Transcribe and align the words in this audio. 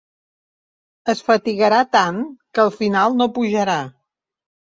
Es 1.13 1.19
fatigarà 1.27 1.81
tant 1.97 2.17
que 2.57 2.63
al 2.65 2.73
final 2.79 3.17
no 3.21 3.27
pujarà. 3.35 3.79